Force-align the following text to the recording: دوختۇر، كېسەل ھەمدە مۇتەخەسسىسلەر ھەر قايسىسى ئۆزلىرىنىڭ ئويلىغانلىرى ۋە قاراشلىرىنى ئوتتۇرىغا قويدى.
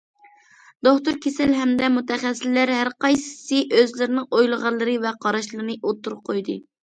دوختۇر، 0.85 1.17
كېسەل 1.25 1.51
ھەمدە 1.57 1.89
مۇتەخەسسىسلەر 1.97 2.71
ھەر 2.77 2.91
قايسىسى 3.05 3.59
ئۆزلىرىنىڭ 3.81 4.27
ئويلىغانلىرى 4.39 4.95
ۋە 5.07 5.13
قاراشلىرىنى 5.27 5.77
ئوتتۇرىغا 5.83 6.27
قويدى. 6.31 6.59